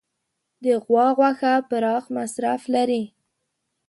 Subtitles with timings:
[0.63, 3.03] د غوا غوښه پراخ مصرف لري.